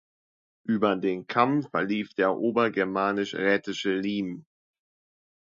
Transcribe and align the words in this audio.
Über 0.63 0.95
den 0.95 1.27
Kamm 1.27 1.61
verlief 1.61 2.15
der 2.15 2.35
Obergermanisch-Raetische 2.35 3.93
Limes. 3.93 4.43